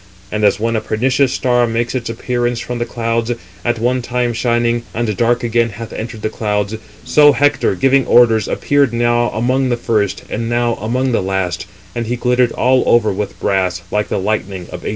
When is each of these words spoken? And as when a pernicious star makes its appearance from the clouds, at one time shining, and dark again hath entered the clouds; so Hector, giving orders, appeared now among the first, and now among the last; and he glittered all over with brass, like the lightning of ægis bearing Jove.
And 0.31 0.43
as 0.43 0.59
when 0.59 0.75
a 0.75 0.81
pernicious 0.81 1.31
star 1.31 1.67
makes 1.67 1.93
its 1.93 2.09
appearance 2.09 2.59
from 2.59 2.79
the 2.79 2.87
clouds, 2.87 3.33
at 3.63 3.77
one 3.77 4.01
time 4.01 4.33
shining, 4.33 4.81
and 4.95 5.15
dark 5.15 5.43
again 5.43 5.69
hath 5.69 5.93
entered 5.93 6.23
the 6.23 6.27
clouds; 6.31 6.73
so 7.03 7.33
Hector, 7.33 7.75
giving 7.75 8.07
orders, 8.07 8.47
appeared 8.47 8.93
now 8.93 9.29
among 9.29 9.69
the 9.69 9.77
first, 9.77 10.23
and 10.27 10.49
now 10.49 10.73
among 10.81 11.11
the 11.11 11.21
last; 11.21 11.67
and 11.93 12.07
he 12.07 12.15
glittered 12.15 12.51
all 12.53 12.81
over 12.87 13.11
with 13.13 13.39
brass, 13.39 13.83
like 13.91 14.07
the 14.07 14.17
lightning 14.17 14.61
of 14.61 14.69
ægis 14.69 14.69
bearing 14.69 14.81
Jove. 14.81 14.89